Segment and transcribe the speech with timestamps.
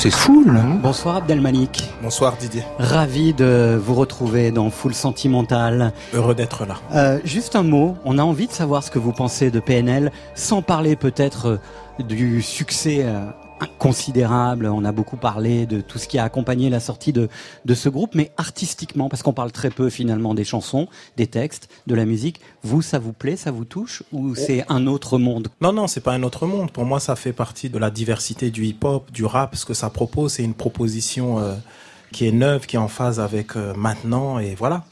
[0.00, 0.48] c'est full.
[0.56, 0.78] Hein.
[0.82, 1.90] Bonsoir Abdelmalik.
[2.02, 2.64] Bonsoir Didier.
[2.78, 5.92] Ravi de vous retrouver dans Full Sentimental.
[6.14, 6.76] Heureux d'être là.
[6.94, 10.10] Euh, juste un mot, on a envie de savoir ce que vous pensez de PNL,
[10.34, 13.26] sans parler peut-être euh, du succès euh,
[13.78, 14.66] considérable.
[14.66, 17.28] On a beaucoup parlé de tout ce qui a accompagné la sortie de,
[17.64, 21.68] de ce groupe, mais artistiquement, parce qu'on parle très peu finalement des chansons, des textes,
[21.86, 22.40] de la musique.
[22.62, 25.48] Vous, ça vous plaît, ça vous touche, ou c'est un autre monde?
[25.60, 26.70] Non, non, c'est pas un autre monde.
[26.70, 29.56] Pour moi, ça fait partie de la diversité du hip-hop, du rap.
[29.56, 31.54] Ce que ça propose, c'est une proposition euh,
[32.12, 34.84] qui est neuve, qui est en phase avec euh, maintenant, et voilà.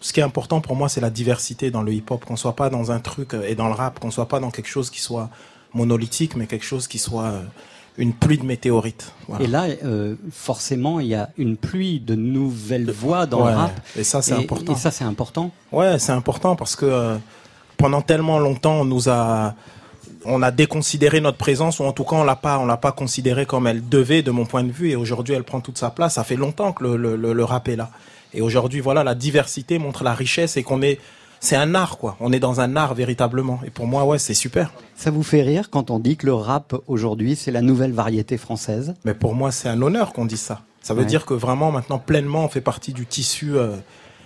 [0.00, 2.68] Ce qui est important pour moi, c'est la diversité dans le hip-hop, qu'on soit pas
[2.68, 5.00] dans un truc euh, et dans le rap, qu'on soit pas dans quelque chose qui
[5.00, 5.30] soit
[5.72, 7.42] monolithique, mais quelque chose qui soit
[7.96, 9.12] une pluie de météorites.
[9.40, 13.80] Et là, euh, forcément, il y a une pluie de nouvelles voix dans le rap.
[13.96, 14.72] Et ça, c'est important.
[14.72, 15.50] Et ça, c'est important.
[15.70, 17.16] Ouais, c'est important parce que euh,
[17.76, 19.54] pendant tellement longtemps, on nous a,
[20.24, 22.92] on a déconsidéré notre présence, ou en tout cas, on l'a pas, on l'a pas
[22.92, 24.90] considérée comme elle devait, de mon point de vue.
[24.90, 26.14] Et aujourd'hui, elle prend toute sa place.
[26.14, 27.90] Ça fait longtemps que le, le, le rap est là.
[28.32, 30.98] Et aujourd'hui, voilà, la diversité montre la richesse et qu'on est
[31.40, 32.16] c'est un art, quoi.
[32.20, 33.60] On est dans un art véritablement.
[33.66, 34.72] Et pour moi, ouais, c'est super.
[34.96, 38.36] Ça vous fait rire quand on dit que le rap aujourd'hui, c'est la nouvelle variété
[38.38, 38.94] française?
[39.04, 40.60] Mais pour moi, c'est un honneur qu'on dise ça.
[40.82, 43.56] Ça veut dire que vraiment, maintenant, pleinement, on fait partie du tissu.
[43.56, 43.76] Euh,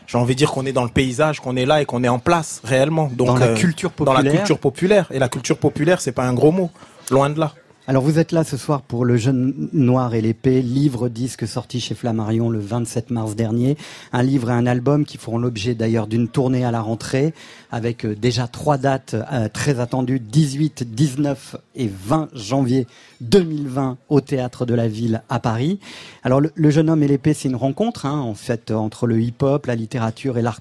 [0.09, 2.09] j'ai envie de dire qu'on est dans le paysage, qu'on est là et qu'on est
[2.09, 3.11] en place réellement.
[3.13, 4.23] Donc, dans la euh, culture populaire.
[4.23, 5.07] Dans la culture populaire.
[5.13, 6.71] Et la culture populaire, c'est pas un gros mot.
[7.11, 7.53] Loin de là.
[7.91, 11.81] Alors vous êtes là ce soir pour Le Jeune Noir et l'épée, livre disque sorti
[11.81, 13.79] chez Flammarion le 27 mars dernier.
[14.13, 17.33] Un livre et un album qui feront l'objet d'ailleurs d'une tournée à la rentrée
[17.71, 22.87] avec euh, déjà trois dates euh, très attendues, 18, 19 et 20 janvier
[23.23, 25.81] 2020 au Théâtre de la Ville à Paris.
[26.25, 29.65] Alors le, Jeune Homme et l'épée, c'est une rencontre hein, en fait entre le hip-hop,
[29.65, 30.61] la littérature et l'art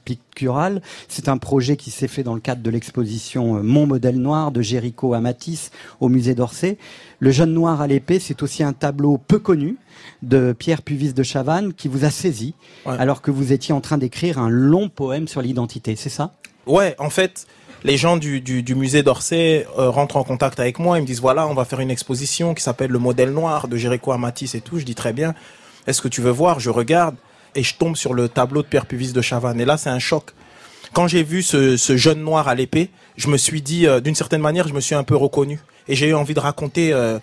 [1.08, 4.52] C'est un projet qui s'est fait dans le cadre de l'exposition euh, Mon modèle noir
[4.52, 6.78] de Géricault à Matisse au musée d'Orsay.
[7.20, 9.78] Le jeune noir à l'épée, c'est aussi un tableau peu connu
[10.22, 12.54] de Pierre Puvis de Chavannes qui vous a saisi
[12.86, 16.34] alors que vous étiez en train d'écrire un long poème sur l'identité, c'est ça?
[16.66, 17.48] Ouais, en fait,
[17.84, 21.48] les gens du, musée d'Orsay euh, rentrent en contact avec moi, ils me disent voilà,
[21.48, 24.62] on va faire une exposition qui s'appelle Le modèle noir de Jéricho à Matisse et
[24.62, 24.80] tout.
[24.80, 25.34] Je dis très bien,
[25.86, 26.60] est-ce que tu veux voir?
[26.60, 27.16] Je regarde
[27.58, 29.60] et je tombe sur le tableau de Pierre Puvis de Chavannes.
[29.60, 30.32] Et là, c'est un choc.
[30.94, 34.42] Quand j'ai vu ce, jeune noir à l'épée, je me suis dit, euh, d'une certaine
[34.42, 37.18] manière, je me suis un peu reconnu et j'ai eu envie de raconter euh,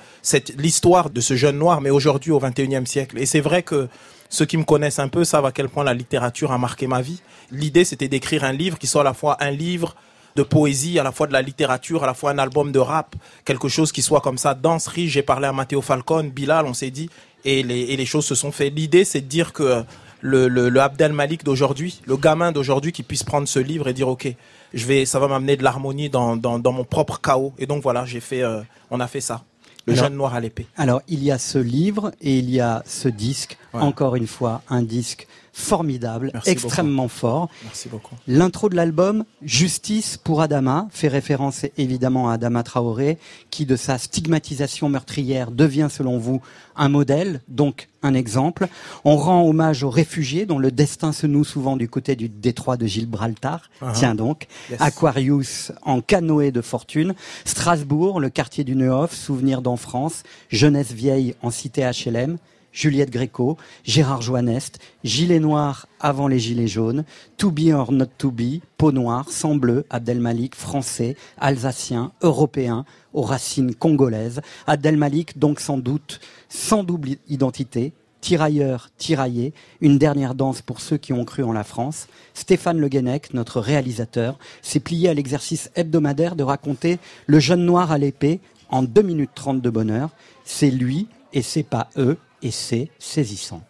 [0.59, 3.17] l'histoire de ce jeune noir, mais aujourd'hui au XXIe siècle.
[3.19, 3.89] Et c'est vrai que
[4.29, 7.01] ceux qui me connaissent un peu savent à quel point la littérature a marqué ma
[7.01, 7.21] vie.
[7.53, 9.95] L'idée, c'était d'écrire un livre qui soit à la fois un livre
[10.35, 13.15] de poésie, à la fois de la littérature, à la fois un album de rap,
[13.45, 15.13] quelque chose qui soit comme ça, dense, riche.
[15.13, 17.09] J'ai parlé à Matteo Falcone, Bilal, on s'est dit,
[17.45, 18.75] et les, et les choses se sont faites.
[18.75, 19.85] L'idée, c'est de dire que
[20.25, 23.93] le, le, le Abdel Malik d'aujourd'hui, le gamin d'aujourd'hui qui puisse prendre ce livre et
[23.93, 24.27] dire, OK,
[24.73, 27.53] je vais, ça va m'amener de l'harmonie dans, dans, dans, mon propre chaos.
[27.59, 29.45] Et donc voilà, j'ai fait, euh, on a fait ça.
[29.87, 30.67] Le jeune noir à l'épée.
[30.79, 33.59] Alors, il y a ce livre et il y a ce disque.
[33.75, 37.49] Encore une fois, un disque formidable, extrêmement fort.
[37.63, 38.17] Merci beaucoup.
[38.27, 43.19] L'intro de l'album, Justice pour Adama, fait référence évidemment à Adama Traoré,
[43.51, 46.43] qui de sa stigmatisation meurtrière devient selon vous
[46.75, 48.67] un modèle, donc un exemple.
[49.05, 52.77] On rend hommage aux réfugiés dont le destin se noue souvent du côté du détroit
[52.77, 53.71] de Gibraltar.
[53.81, 53.93] Uh-huh.
[53.95, 54.49] Tiens donc,
[54.81, 61.53] Aquarius en canoë de fortune, Strasbourg, le quartier du Neuf, souvenir d'enfance, jeunesse vieille en
[61.53, 62.39] cité HLM,
[62.75, 67.05] Juliette Gréco, Gérard Joannest, Gilet noir avant les gilets jaunes,
[67.39, 73.23] To be or not to be, Peau noire, Sang bleu, Abdelmalik, français, alsacien, européen, aux
[73.23, 74.43] racines congolaises.
[74.67, 81.13] Abdelmalik, donc sans doute, sans double identité, tirailleur, tiraillé, une dernière danse pour ceux qui
[81.13, 82.09] ont cru en la France.
[82.35, 87.93] Stéphane Le Guenec, notre réalisateur, s'est plié à l'exercice hebdomadaire de raconter le jeune noir
[87.93, 90.11] à l'épée en 2 minutes 30 de bonheur.
[90.45, 93.63] C'est lui et c'est pas eux et c'est saisissant.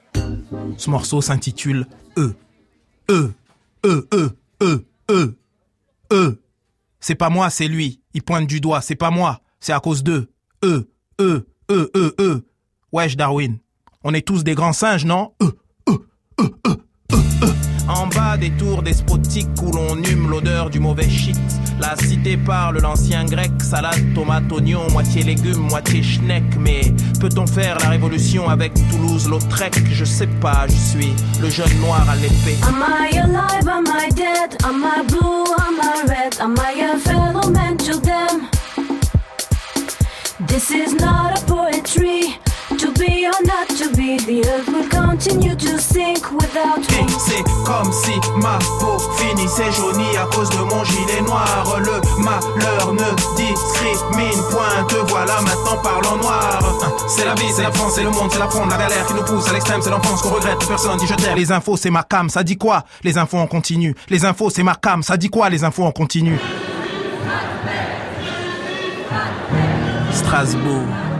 [0.76, 1.86] Ce morceau s'intitule
[2.18, 2.34] E.
[3.10, 3.30] E.
[3.86, 4.06] E.
[4.12, 4.30] E.
[4.62, 4.84] E.
[5.10, 5.36] E.
[6.12, 6.38] E.
[7.00, 8.00] C'est pas moi, c'est lui.
[8.12, 9.40] Il pointe du doigt, c'est pas moi.
[9.60, 10.28] C'est à cause d'eux.
[10.64, 10.88] E.
[11.20, 11.46] E.
[11.71, 11.91] E.
[11.94, 12.15] E.
[12.21, 12.44] E.
[12.92, 13.59] Wesh, Darwin.
[14.03, 15.32] On est tous des grands singes, non?
[15.41, 15.47] E.
[15.88, 15.92] E.
[16.41, 16.50] E.
[16.66, 16.84] E.
[17.88, 21.36] En bas des tours despotiques où l'on hume l'odeur du mauvais shit.
[21.80, 26.44] La cité parle l'ancien grec, salade, tomate, oignon, moitié légumes, moitié schneck.
[26.59, 26.82] Mais
[27.21, 32.16] peut-on faire la révolution avec Toulouse-Lautrec Je sais pas, je suis le jeune noir à
[32.16, 32.56] l'épée.
[32.62, 34.56] Am I alive, am I dead?
[34.65, 36.36] Am I blue, am I red?
[36.41, 38.48] Am I a fellow man to them?
[40.47, 42.38] This is not a poetry.
[42.84, 47.42] To be or not to be, the earth will continue to sink without Et c'est
[47.65, 51.78] comme si ma peau finissait jaunie à cause de mon gilet noir.
[51.78, 54.84] Le malheur ne discrimine point.
[54.86, 56.59] Te voilà maintenant parlant noir.
[57.09, 59.15] C'est la vie, c'est la France, c'est le monde, c'est la fronde, la galère qui
[59.15, 60.59] nous pousse à l'extrême, c'est l'enfance qu'on regrette.
[60.69, 61.39] Personne dit je t'aime.
[61.39, 62.84] Les infos, c'est ma cam, ça dit quoi?
[63.03, 63.95] Les infos en continu.
[64.10, 65.48] Les infos, c'est ma cam, ça dit quoi?
[65.48, 66.39] Les infos en continu.
[70.13, 71.14] Strasbourg.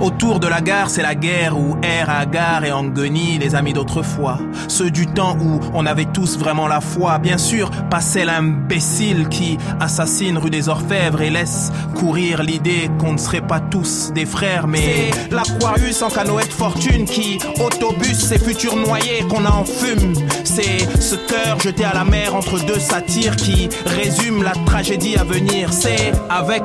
[0.00, 3.74] Autour de la gare, c'est la guerre où R à gare et Angoni, les amis
[3.74, 4.38] d'autrefois.
[4.66, 7.18] Ceux du temps où on avait tous vraiment la foi.
[7.18, 13.18] Bien sûr, passait l'imbécile qui assassine rue des Orfèvres et laisse courir l'idée qu'on ne
[13.18, 14.66] serait pas tous des frères.
[14.66, 20.14] Mais l'Aquarius en canoë de fortune qui autobus ses futurs noyés qu'on en fume.
[20.44, 25.24] C'est ce cœur jeté à la mer entre deux satires qui résume la tragédie à
[25.24, 25.74] venir.
[25.74, 26.62] C'est avec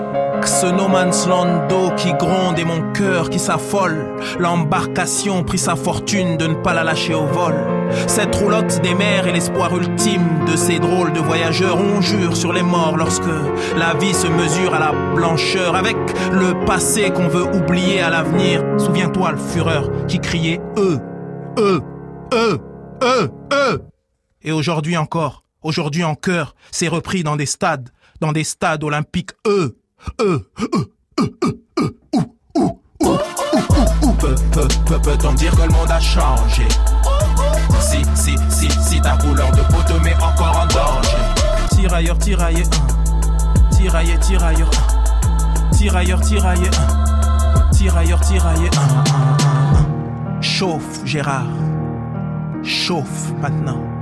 [0.47, 4.07] ce no man's land d'eau qui gronde et mon cœur qui s'affole.
[4.39, 7.55] L'embarcation prit sa fortune de ne pas la lâcher au vol.
[8.07, 11.77] Cette roulotte des mers est l'espoir ultime de ces drôles de voyageurs.
[11.77, 13.23] On jure sur les morts lorsque
[13.75, 15.97] la vie se mesure à la blancheur avec
[16.31, 18.63] le passé qu'on veut oublier à l'avenir.
[18.77, 20.99] Souviens-toi le fureur qui criait eux,
[21.57, 21.81] eux,
[22.33, 22.59] eux,
[23.03, 23.81] eux, eux.
[24.43, 27.89] Et aujourd'hui encore, aujourd'hui en cœur, c'est repris dans des stades,
[28.21, 29.77] dans des stades olympiques eux,
[35.05, 36.67] peut-on dire que le monde a changé?
[37.79, 41.17] Si, si, si, si ta couleur de peau te met encore en danger
[41.69, 42.67] Tirailleur, tirailleur.
[43.71, 44.19] Tirailleur.
[44.19, 44.69] Tirailleur,
[46.21, 46.71] un,
[48.45, 50.41] un, un, un.
[50.41, 51.45] Chauffe, Gérard.
[52.63, 53.94] Chauffe maintenant.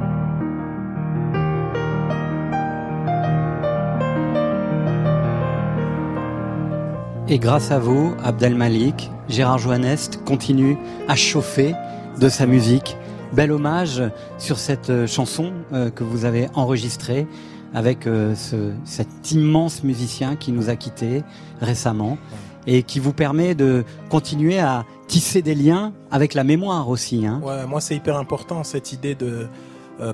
[7.33, 10.77] Et grâce à vous, Abdel Malik, Gérard Joannest continue
[11.07, 11.73] à chauffer
[12.19, 12.95] de sa musique.
[13.31, 14.03] Bel hommage
[14.37, 17.25] sur cette euh, chanson euh, que vous avez enregistrée
[17.73, 21.23] avec euh, ce, cet immense musicien qui nous a quittés
[21.59, 22.19] récemment
[22.67, 27.25] et qui vous permet de continuer à tisser des liens avec la mémoire aussi.
[27.25, 27.41] Hein.
[27.67, 29.47] Moi c'est hyper important cette idée de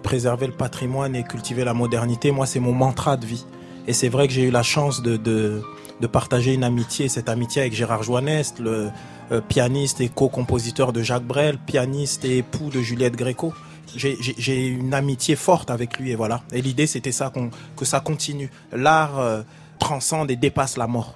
[0.03, 2.31] préserver le patrimoine et cultiver la modernité.
[2.31, 3.45] Moi c'est mon mantra de vie.
[3.87, 5.61] Et c'est vrai que j'ai eu la chance de,
[5.99, 8.89] de partager une amitié, cette amitié avec Gérard Joannest, le
[9.31, 13.53] euh, pianiste et co-compositeur de Jacques Brel, pianiste et époux de Juliette Gréco.
[13.95, 16.41] J'ai- une amitié forte avec lui et voilà.
[16.51, 18.51] Et l'idée c'était ça, qu'on que ça continue.
[18.71, 19.41] L'art euh,
[19.79, 21.15] transcende et dépasse la mort.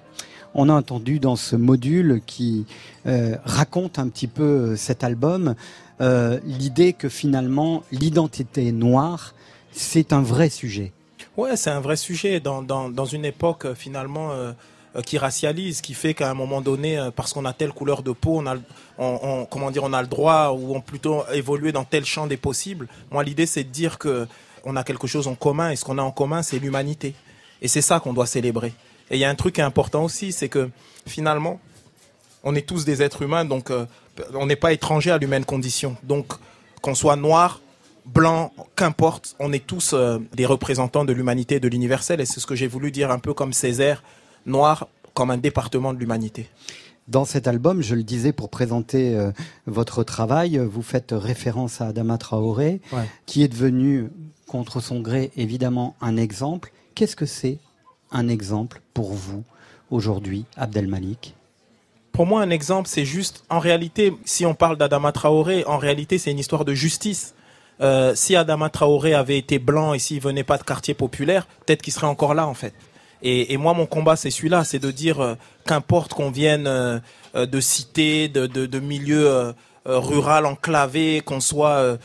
[0.56, 2.66] On a entendu dans ce module qui
[3.06, 5.56] euh, raconte un petit peu euh, cet album
[6.02, 9.34] euh, l'idée que finalement l'identité noire
[9.72, 10.92] c'est un vrai sujet.
[11.38, 14.52] Ouais, c'est un vrai sujet dans, dans, dans une époque euh, finalement euh,
[15.02, 18.12] qui racialise, qui fait qu'à un moment donné, euh, parce qu'on a telle couleur de
[18.12, 22.06] peau, on a, comment dire, on a le droit ou on plutôt évoluer dans tel
[22.06, 22.88] champ des possibles.
[23.12, 24.28] Moi, l'idée, c'est de dire que
[24.66, 27.16] on a quelque chose en commun et ce qu'on a en commun, c'est l'humanité.
[27.62, 28.74] Et c'est ça qu'on doit célébrer.
[29.10, 30.70] Et il y a un truc important aussi, c'est que
[31.06, 31.60] finalement,
[32.44, 33.86] on est tous des êtres humains, donc euh,
[34.34, 35.98] on n'est pas étranger à l'humaine condition.
[36.04, 36.34] Donc,
[36.82, 37.62] qu'on soit noir,
[38.06, 42.22] blanc, qu'importe, on est tous euh, des représentants de l'humanité et de l'universel.
[42.22, 44.04] Et c'est ce que j'ai voulu dire un peu comme Césaire,
[44.46, 46.50] noir comme un département de l'humanité.
[47.08, 49.32] Dans cet album, je le disais pour présenter euh,
[49.68, 53.04] votre travail, euh, vous faites référence à Adama Traoré, Ouais.
[53.26, 54.10] qui est devenu,
[54.48, 56.72] contre son gré, évidemment un exemple.
[56.96, 57.58] Qu'est-ce que c'est
[58.12, 59.44] un exemple pour vous
[59.92, 61.36] aujourd'hui, Abdel Malik
[62.14, 66.18] Pour moi, un exemple, c'est juste, en réalité, si on parle d'Adama Traoré, en réalité,
[66.18, 67.34] c'est une histoire de justice.
[67.82, 71.82] Euh, si Adama Traoré avait été blanc et s'il venait pas de quartier populaire, peut-être
[71.82, 72.74] qu'il serait encore là, en fait.
[73.26, 77.00] Et, moi, mon combat, c'est celui-là, c'est de dire euh, qu'importe qu'on vienne euh,
[77.36, 78.82] euh, de cités, de, de,
[79.14, 79.54] euh,
[79.86, 81.98] rural enclavés, qu'on soit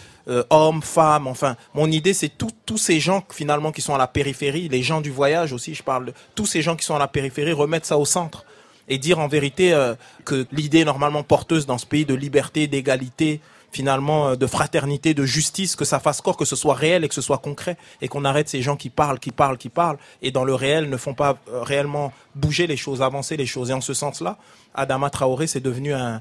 [0.50, 2.30] homme, femme, enfin, mon idée, c'est
[2.66, 6.12] tous ces gens qui sont à la périphérie, les gens du voyage aussi, je parle,
[6.34, 8.44] tous ces gens qui sont à la périphérie, remettre ça au centre
[8.88, 9.76] et dire en vérité
[10.24, 15.24] que l'idée normalement porteuse dans ce pays de liberté, d'égalité, finalement euh, de fraternité, de
[15.24, 18.08] justice, que ça fasse corps, que ce soit réel et que ce soit concret, et
[18.08, 20.96] qu'on arrête ces gens qui parlent, qui parlent, qui parlent, et dans le réel ne
[20.96, 23.70] font pas euh, réellement bouger les choses, avancer les choses.
[23.70, 24.38] Et en ce sens-là,
[24.74, 26.20] Adama Traoré, c'est devenu un,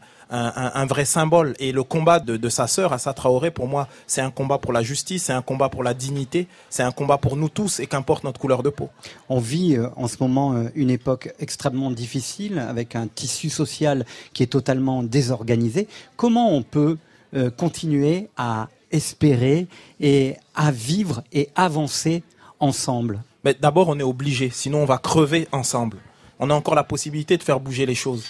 [0.88, 1.54] vrai symbole.
[1.60, 4.82] Et le combat de, sa sœur, Assa Traoré, pour moi, c'est un combat pour la
[4.82, 8.24] justice, c'est un combat pour la dignité, c'est un combat pour nous tous, et qu'importe
[8.24, 8.90] notre couleur de peau.
[9.30, 14.44] On vit euh, en ce moment une époque extrêmement difficile avec un tissu social qui
[14.44, 15.88] est totalement désorganisé.
[16.16, 16.98] Comment on peut
[17.34, 19.68] euh, continuer à espérer
[20.00, 22.24] et à vivre et avancer
[22.60, 25.98] ensemble Mais d'abord, on est obligé, sinon on va crever ensemble.
[26.40, 28.26] On a encore la possibilité de faire bouger les choses.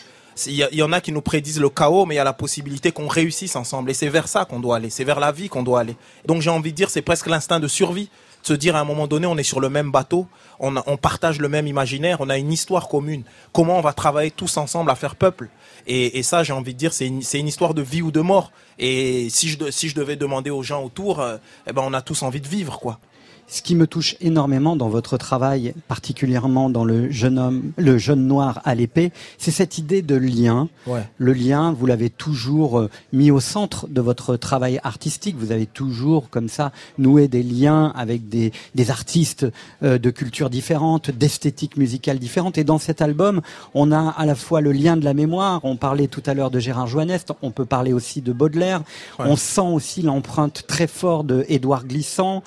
[0.46, 2.92] Il y, en a qui nous prédisent le chaos, mais il y a la possibilité
[2.92, 3.90] qu'on réussisse ensemble.
[3.90, 4.92] Et c'est vers ça qu'on doit aller.
[4.92, 5.96] C'est vers la vie qu'on doit aller.
[6.26, 8.10] Donc j'ai envie de dire, c'est presque l'instinct de survie.
[8.48, 10.26] Se dire à un moment donné, on est sur le même bateau,
[10.62, 13.24] on, partage le même imaginaire, on a une histoire commune.
[13.52, 15.50] Comment on va travailler tous ensemble à faire peuple?
[15.86, 18.54] Et, ça, j'ai envie de dire, c'est une, histoire de vie ou de mort.
[18.80, 21.36] Et si je, de- si je devais demander aux gens autour, euh,
[21.68, 23.02] eh ben, on a tous envie de vivre, quoi.
[23.50, 28.28] Ce qui me touche énormément dans votre travail, particulièrement dans le jeune homme, le jeune
[28.28, 30.68] noir à l'épée, c'est cette idée de lien.
[30.86, 31.08] Ouais.
[31.18, 35.38] Le lien, vous l'avez toujours euh, mis au centre de votre travail artistique.
[35.40, 39.48] Vous avez toujours, comme ça, noué des liens avec des, des artistes
[39.82, 42.58] euh, de cultures différentes, d'esthétiques musicales différentes.
[42.58, 43.40] Et dans cet album,
[43.74, 45.62] on a à la fois le lien de la mémoire.
[45.64, 47.32] On parlait tout à l'heure de Gérard Joannest.
[47.42, 48.82] On peut parler aussi de Baudelaire.
[49.20, 49.26] Ouais.
[49.30, 52.44] On sent aussi l'empreinte très forte de Édouard Glissant.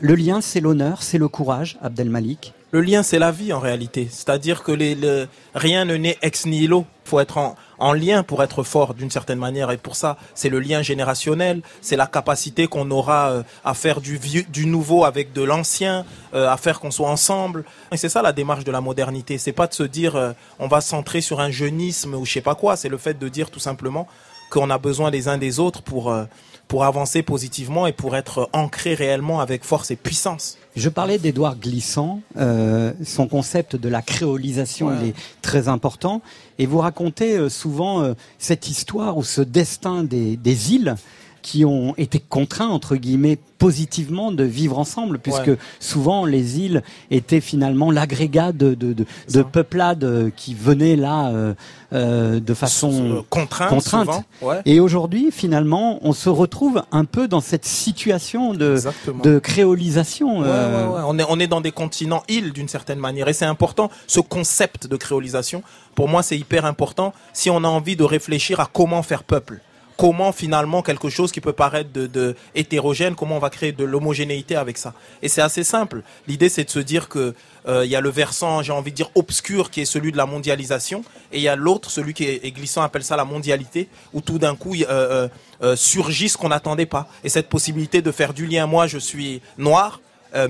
[0.00, 2.52] Le lien, c'est l'honneur, c'est le courage, Abdel Malik.
[2.70, 4.08] Le lien, c'est la vie en réalité.
[4.10, 6.86] C'est-à-dire que rien ne naît ex nihilo.
[7.04, 9.70] faut être en, en lien pour être fort d'une certaine manière.
[9.70, 14.00] Et pour ça, c'est le lien générationnel, c'est la capacité qu'on aura euh, à faire
[14.00, 14.18] du,
[14.66, 17.64] nouveau avec de l'ancien, euh, à faire qu'on soit ensemble.
[17.92, 19.38] Et c'est ça la démarche de la modernité.
[19.38, 22.40] C'est pas de se dire euh, on va centrer sur un jeunisme ou je sais
[22.40, 22.76] pas quoi.
[22.76, 24.08] C'est le fait de dire tout simplement
[24.50, 26.24] qu'on a besoin les uns des autres pour, euh,
[26.68, 30.56] pour avancer positivement et pour être ancré réellement avec force et puissance.
[30.76, 34.94] Je parlais d'Édouard Glissant, euh, son concept de la créolisation Ouais.
[35.02, 36.20] il est très important,
[36.58, 40.96] et vous racontez euh, souvent euh, cette histoire ou ce destin des, des îles
[41.44, 45.58] qui ont été contraints entre guillemets positivement de vivre ensemble, puisque Ouais.
[45.78, 49.44] souvent les îles étaient finalement l'agrégat de, de, de, de Ça.
[49.44, 51.52] peuplades euh, qui venaient là euh,
[51.92, 54.06] euh, de façon Euh, contrainte, contrainte.
[54.06, 54.24] souvent.
[54.40, 54.62] Ouais.
[54.64, 59.22] Et aujourd'hui, finalement, on se retrouve un peu dans cette situation de, Exactement.
[59.22, 60.38] de créolisation.
[60.40, 61.02] Ouais, ouais, ouais.
[61.06, 63.28] On, est, on est dans des continents îles d'une certaine manière.
[63.28, 65.62] Et c'est important, ce concept de créolisation,
[65.94, 69.60] pour moi c'est hyper important si on a envie de réfléchir à comment faire peuple.
[69.96, 74.56] Comment finalement quelque chose qui peut paraître de, hétérogène, comment on va créer de l'homogénéité
[74.56, 74.92] avec ça.
[75.22, 76.02] Et c'est assez simple.
[76.26, 77.34] L'idée c'est de se dire que
[77.68, 80.16] euh, il y a le versant, j'ai envie de dire obscur, qui est celui de
[80.16, 83.88] la mondialisation, et il y a l'autre, celui qui est, glissant appelle ça la mondialité,
[84.12, 85.28] où tout d'un coup euh, euh,
[85.62, 87.08] euh, surgit ce qu'on n'attendait pas.
[87.24, 90.00] Et cette possibilité de faire du lien, moi je suis noir,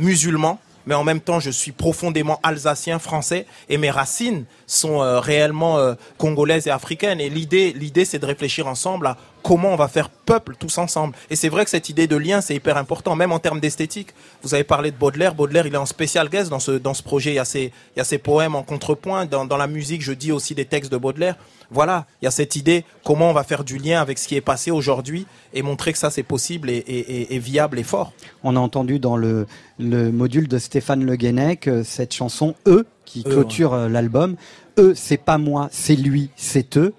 [0.00, 5.94] musulman, mais en même temps je suis profondément alsacien, français, et mes racines sont réellement
[6.16, 7.20] congolaises et africaines.
[7.20, 11.14] Et l'idée, l'idée, c'est de réfléchir ensemble à comment on va faire peuple tous ensemble.
[11.30, 14.08] Et c'est vrai que cette idée de lien, c'est hyper important, même en termes d'esthétique.
[14.42, 15.34] Vous avez parlé de Baudelaire.
[15.34, 17.30] Baudelaire, il est en spécial guest dans ce dans ce projet.
[17.32, 19.26] Il y a ses il y a ses poèmes en contrepoint.
[19.26, 21.36] Dans dans la musique, je dis aussi des textes de Baudelaire.
[21.70, 24.34] Voilà, il y a cette idée comment on va faire du lien avec ce qui
[24.36, 27.82] est passé aujourd'hui et montrer que ça c'est possible et, et, et- et viable et
[27.84, 28.12] fort.
[28.42, 29.46] On a entendu dans le,
[29.78, 34.36] le module de Stéphane Le Guenec euh, cette chanson Eux qui clôture euh, l'album.
[34.78, 36.92] Eux, c'est pas moi, c'est lui, c'est eux.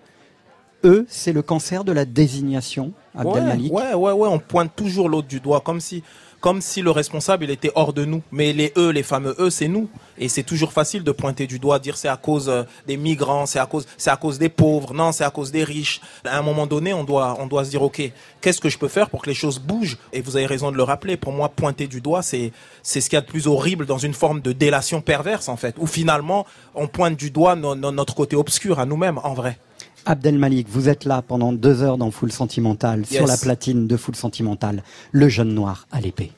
[0.86, 3.50] Eux, c'est le cancer de la désignation, Abdel ouais.
[3.72, 6.04] Ouais, ouais, ouais, on pointe toujours l'autre du doigt, comme si,
[6.42, 8.22] comme si le responsable il était hors de nous.
[8.32, 9.90] Mais les eux, les fameux eux, c'est nous.
[10.20, 13.48] Et c'est toujours facile de pointer du doigt, dire c'est à cause euh, des migrants,
[13.48, 16.02] c'est à cause, c'est à cause des pauvres, non, c'est à cause des riches.
[16.24, 18.12] À un moment donné, on doit, on doit se dire ok,
[18.42, 19.98] qu'est-ce que je peux faire pour que les choses bougent?
[20.14, 21.18] Et vous avez raison de le rappeler.
[21.18, 22.52] Pour moi, pointer du doigt, c'est,
[22.84, 25.58] c'est ce qu'il y a de plus horrible dans une forme de délation perverse en
[25.58, 29.34] fait, où finalement on pointe du doigt no- no- notre côté obscur à nous-mêmes, en
[29.34, 29.58] vrai.
[30.06, 33.98] Abdel Malik, vous êtes là pendant deux heures dans Full Sentimental, sur la platine de
[33.98, 36.32] Full Sentimental, le jeune noir à l'épée.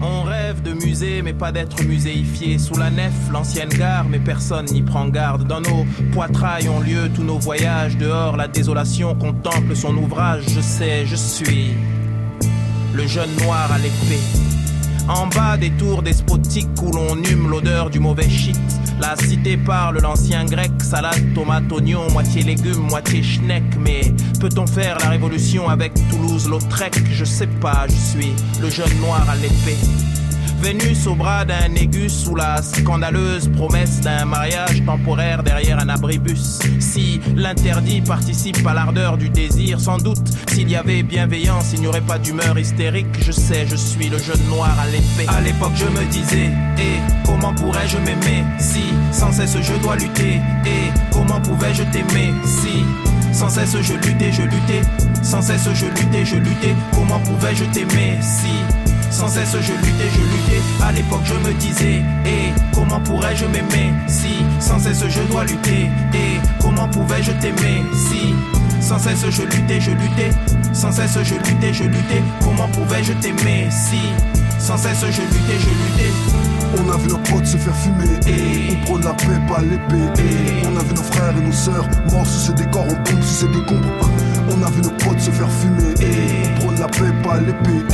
[0.00, 2.58] On rêve de musée, mais pas d'être muséifié.
[2.58, 5.46] Sous la nef, l'ancienne gare, mais personne n'y prend garde.
[5.46, 7.96] Dans nos poitrails ont lieu tous nos voyages.
[7.96, 10.44] Dehors, la désolation contemple son ouvrage.
[10.48, 11.70] Je sais, je suis
[12.94, 14.41] le jeune noir à l'épée.
[15.08, 18.56] En bas des tours despotiques où l'on hume l'odeur du mauvais shit.
[19.00, 23.64] La cité parle l'ancien grec, salade, tomate, oignon, moitié légumes, moitié schneck.
[23.80, 24.02] Mais
[24.40, 26.94] peut-on faire la révolution avec Toulouse-Lautrec?
[27.10, 29.76] Je sais pas, je suis le jeune noir à l'épée.
[30.60, 36.60] Vénus au bras d'un aigus sous la scandaleuse promesse d'un mariage temporaire derrière un abribus.
[36.80, 41.86] Si l'interdit participe à l'ardeur du désir, sans doute, s'il y avait bienveillance, il n'y
[41.86, 43.06] aurait pas d'humeur hystérique.
[43.20, 45.28] Je sais, je suis le jeune noir à l'épée.
[45.28, 50.40] À l'époque, je me disais, et comment pourrais-je m'aimer si sans cesse je dois lutter?
[50.64, 52.84] Et comment pouvais-je t'aimer si
[53.32, 54.82] sans cesse je luttais, je luttais,
[55.22, 56.74] sans cesse je luttais, je luttais.
[56.92, 58.50] Comment pouvais-je t'aimer si
[59.12, 60.62] sans cesse je luttais, je luttais.
[60.82, 65.90] À l'époque je me disais, et comment pourrais-je m'aimer si sans cesse je dois lutter?
[66.14, 68.34] Et comment pouvais-je t'aimer si
[68.80, 70.30] sans cesse je luttais, je luttais?
[70.72, 72.22] Sans cesse je luttais, je luttais.
[72.42, 74.00] Comment pouvais-je t'aimer si
[74.58, 76.12] sans cesse je luttais, je luttais?
[76.78, 78.18] On a vu nos potes se faire fumer.
[78.26, 80.22] Et On prône la paix, pas l'épée.
[80.22, 83.22] Et On a vu nos frères et nos sœurs morts sous ces décors, on bombe
[83.22, 83.88] sous ces décombres.
[84.48, 85.94] On a vu nos potes se faire fumer.
[86.00, 87.84] Et On prône la paix, pas l'épée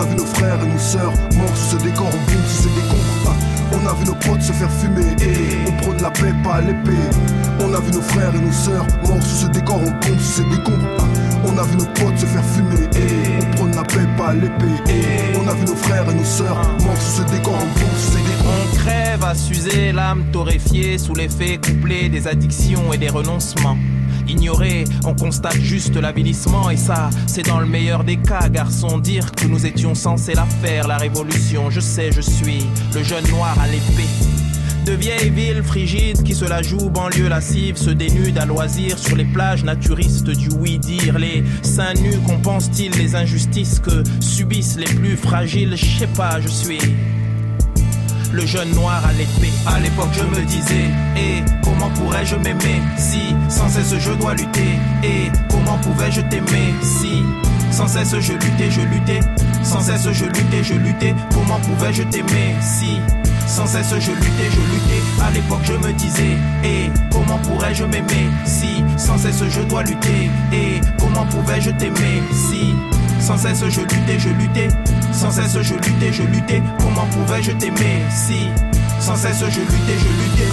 [0.00, 2.62] On a vu nos frères et nos sœurs morts sous ces décors, on bombe sous
[2.62, 3.36] ces décombres
[3.74, 7.10] On a vu nos potes se faire fumer Et On prône la paix, pas l'épée.
[7.60, 10.42] On a vu nos frères et nos sœurs morts sous ce décor, on bombe sous
[10.42, 10.86] ces décombres
[11.44, 14.92] on a vu nos potes se faire fumer et on prône la paix, pas l'épée.
[14.92, 17.96] Et on a vu nos frères et nos sœurs morts sous ce décor, on bombe
[17.96, 18.69] sous ces décors.
[18.80, 23.76] Crève à s'user, l'âme torréfiée sous l'effet couplé des addictions et des renoncements.
[24.26, 28.96] Ignoré, on constate juste l'avilissement et ça, c'est dans le meilleur des cas, garçon.
[28.96, 31.68] Dire que nous étions censés la faire, la révolution.
[31.68, 34.08] Je sais, je suis le jeune noir à l'épée.
[34.86, 39.14] De vieilles villes frigides qui se la jouent, banlieue lascive, se dénudent à loisir sur
[39.14, 41.18] les plages naturistes du oui-dire.
[41.18, 45.76] Les seins nus compensent-ils les injustices que subissent les plus fragiles?
[45.76, 46.80] Je sais pas, je suis
[48.32, 49.52] le jeune noir à l'épée.
[49.66, 54.78] À l'époque, je me disais, et comment pourrais-je m'aimer si sans cesse je dois lutter?
[55.02, 57.22] Et comment pouvais-je t'aimer si
[57.70, 59.20] sans cesse je luttais, je luttais?
[59.62, 63.00] Sans cesse je luttais, je luttais Comment pouvais-je t'aimer si
[63.46, 65.22] sans cesse je luttais, je luttais?
[65.22, 70.30] À l'époque je me disais Et comment pourrais-je m'aimer Si sans cesse je dois lutter?
[70.52, 72.74] Et comment pouvais-je t'aimer Si
[73.20, 74.68] sans cesse je luttais, je luttais.
[75.12, 76.62] Sans cesse je luttais, je luttais.
[76.78, 78.48] Comment pouvais-je t'aimer Si?
[79.00, 80.50] Sans cesse je luttais, je luttais.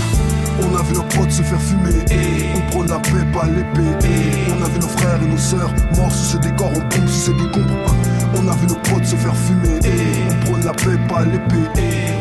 [0.60, 2.04] On a vu nos potes se faire fumer.
[2.12, 4.08] Et On prône la paix, pas l'épée.
[4.08, 7.08] Et On a vu nos frères et nos sœurs morts sous ce décor, on bombe
[7.08, 7.96] sous ces décombres
[8.36, 9.80] On a vu nos potes se faire fumer.
[9.84, 11.70] Et On prône la paix, pas l'épée.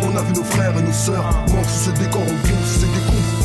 [0.02, 2.80] On a vu nos frères et nos sœurs morts sous ce décor, on bombe sous
[2.80, 3.35] ces décombres